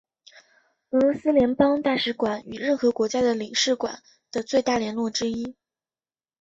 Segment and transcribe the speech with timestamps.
[0.89, 5.55] 俄罗斯联邦大使馆与任何国家的领事馆的最大的联络之一。